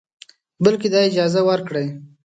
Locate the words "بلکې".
0.63-0.87